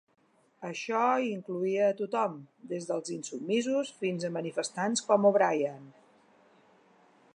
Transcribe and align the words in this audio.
Això 0.67 1.01
incloïa 1.25 1.83
a 1.89 1.97
tothom, 1.99 2.39
des 2.71 2.89
dels 2.93 3.11
insubmisos 3.17 3.93
fins 4.01 4.27
a 4.31 4.33
manifestants 4.39 5.05
com 5.11 5.29
O'Brien. 5.33 5.85